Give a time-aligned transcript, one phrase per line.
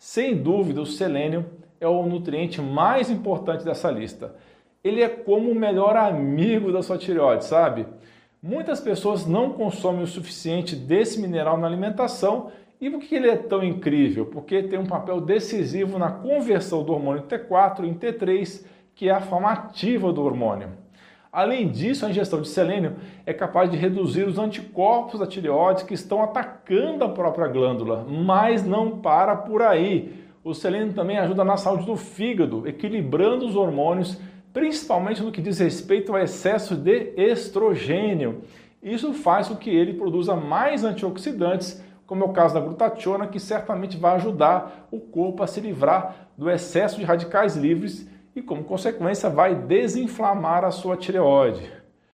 [0.00, 1.44] Sem dúvida, o selênio
[1.78, 4.34] é o nutriente mais importante dessa lista.
[4.82, 7.86] Ele é como o melhor amigo da sua tireoide, sabe?
[8.42, 12.50] Muitas pessoas não consomem o suficiente desse mineral na alimentação.
[12.80, 14.24] E por que ele é tão incrível?
[14.24, 18.64] Porque tem um papel decisivo na conversão do hormônio T4 em T3,
[18.94, 20.70] que é a forma ativa do hormônio.
[21.32, 25.94] Além disso, a ingestão de selênio é capaz de reduzir os anticorpos da tireoide que
[25.94, 30.12] estão atacando a própria glândula, mas não para por aí.
[30.42, 34.18] O selênio também ajuda na saúde do fígado, equilibrando os hormônios
[34.52, 38.42] principalmente no que diz respeito ao excesso de estrogênio.
[38.82, 43.38] Isso faz com que ele produza mais antioxidantes, como é o caso da glutationa, que
[43.38, 48.64] certamente vai ajudar o corpo a se livrar do excesso de radicais livres e, como
[48.64, 51.79] consequência, vai desinflamar a sua tireoide.